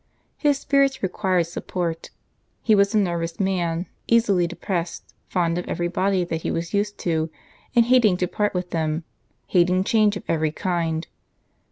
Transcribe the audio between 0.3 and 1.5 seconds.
His spirits required